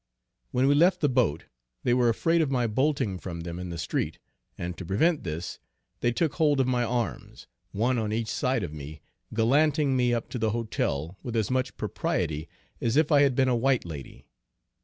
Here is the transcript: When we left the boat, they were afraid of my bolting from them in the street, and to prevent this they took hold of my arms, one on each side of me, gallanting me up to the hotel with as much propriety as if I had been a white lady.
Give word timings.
When 0.49 0.65
we 0.65 0.73
left 0.73 1.01
the 1.01 1.07
boat, 1.09 1.43
they 1.83 1.93
were 1.93 2.09
afraid 2.09 2.41
of 2.41 2.49
my 2.49 2.65
bolting 2.65 3.19
from 3.19 3.41
them 3.41 3.59
in 3.59 3.69
the 3.69 3.77
street, 3.77 4.17
and 4.57 4.75
to 4.79 4.83
prevent 4.83 5.23
this 5.23 5.59
they 5.99 6.11
took 6.11 6.33
hold 6.33 6.59
of 6.59 6.65
my 6.65 6.83
arms, 6.83 7.45
one 7.71 7.99
on 7.99 8.11
each 8.11 8.29
side 8.29 8.63
of 8.63 8.73
me, 8.73 8.99
gallanting 9.31 9.95
me 9.95 10.11
up 10.11 10.27
to 10.29 10.39
the 10.39 10.49
hotel 10.49 11.19
with 11.21 11.35
as 11.35 11.51
much 11.51 11.77
propriety 11.77 12.49
as 12.81 12.97
if 12.97 13.11
I 13.11 13.21
had 13.21 13.35
been 13.35 13.47
a 13.47 13.55
white 13.55 13.85
lady. 13.85 14.25